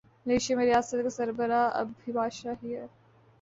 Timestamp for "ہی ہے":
2.63-2.85